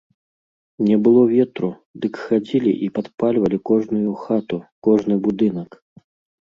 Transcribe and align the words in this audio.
Не 0.87 0.95
было 1.07 1.21
ветру, 1.33 1.69
дык 2.05 2.13
хадзілі 2.23 2.71
і 2.87 2.91
падпальвалі 2.97 3.63
кожную 3.73 4.11
хату, 4.25 4.63
кожны 4.89 5.23
будынак. 5.29 5.83